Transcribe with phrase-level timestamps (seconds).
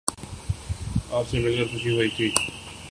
[1.11, 2.09] آپ سے مل کر خوشی ہوئی